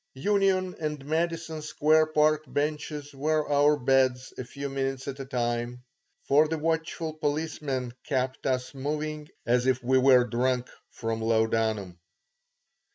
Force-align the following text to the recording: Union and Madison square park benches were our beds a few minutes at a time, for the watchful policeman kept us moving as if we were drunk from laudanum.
Union 0.15 0.75
and 0.79 1.05
Madison 1.05 1.61
square 1.61 2.07
park 2.07 2.45
benches 2.47 3.13
were 3.13 3.47
our 3.47 3.77
beds 3.77 4.33
a 4.35 4.43
few 4.43 4.67
minutes 4.67 5.07
at 5.07 5.19
a 5.19 5.25
time, 5.25 5.83
for 6.23 6.47
the 6.47 6.57
watchful 6.57 7.13
policeman 7.13 7.93
kept 8.03 8.47
us 8.47 8.73
moving 8.73 9.29
as 9.45 9.67
if 9.67 9.83
we 9.83 9.99
were 9.99 10.23
drunk 10.25 10.67
from 10.89 11.21
laudanum. 11.21 11.99